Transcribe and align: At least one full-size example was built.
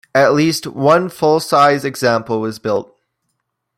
At 0.15 0.33
least 0.33 0.65
one 0.65 1.09
full-size 1.09 1.85
example 1.85 2.41
was 2.41 2.57
built. 2.57 2.91